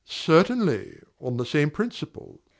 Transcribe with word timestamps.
Certainly, 0.03 0.99
on 1.19 1.37
the 1.37 1.45
same 1.45 1.69
principle. 1.69 2.41